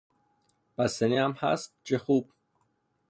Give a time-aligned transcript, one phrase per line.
[0.77, 2.29] بستنی هم هست؟ چه خوب!